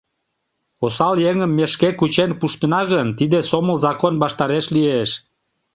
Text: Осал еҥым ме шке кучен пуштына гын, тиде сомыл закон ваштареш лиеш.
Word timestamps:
Осал 0.85 1.15
еҥым 1.29 1.51
ме 1.57 1.65
шке 1.73 1.89
кучен 1.99 2.31
пуштына 2.39 2.81
гын, 2.91 3.07
тиде 3.17 3.39
сомыл 3.49 3.77
закон 3.85 4.13
ваштареш 4.23 4.65
лиеш. 4.75 5.11